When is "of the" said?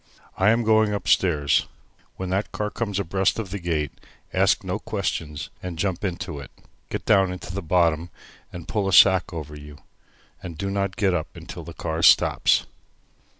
3.37-3.59